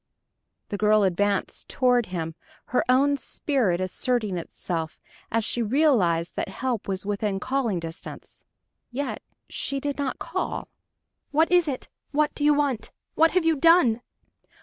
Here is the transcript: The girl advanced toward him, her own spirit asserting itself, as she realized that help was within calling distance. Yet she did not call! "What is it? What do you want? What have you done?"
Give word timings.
The 0.69 0.79
girl 0.79 1.03
advanced 1.03 1.69
toward 1.69 2.07
him, 2.07 2.33
her 2.73 2.83
own 2.89 3.17
spirit 3.17 3.79
asserting 3.79 4.35
itself, 4.35 4.99
as 5.31 5.45
she 5.45 5.61
realized 5.61 6.35
that 6.37 6.49
help 6.49 6.87
was 6.87 7.05
within 7.05 7.39
calling 7.39 7.79
distance. 7.79 8.43
Yet 8.89 9.21
she 9.47 9.79
did 9.79 9.99
not 9.99 10.17
call! 10.17 10.69
"What 11.29 11.51
is 11.51 11.67
it? 11.67 11.87
What 12.09 12.33
do 12.33 12.43
you 12.43 12.55
want? 12.55 12.89
What 13.13 13.29
have 13.33 13.45
you 13.45 13.55
done?" 13.55 14.01